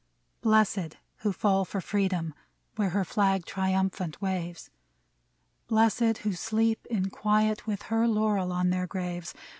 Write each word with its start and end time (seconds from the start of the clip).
Blessed 0.41 0.97
who 1.17 1.31
fall 1.31 1.63
for 1.63 1.79
Freedom, 1.79 2.33
Where 2.75 2.89
her 2.89 3.05
flag 3.05 3.45
triumphant 3.45 4.19
waves; 4.19 4.71
Blessed 5.67 6.17
who 6.23 6.33
sleep 6.33 6.87
in 6.89 7.11
quiet. 7.11 7.67
With 7.67 7.83
her 7.83 8.07
laurel 8.07 8.51
on 8.51 8.71
their 8.71 8.87
graves. 8.87 9.35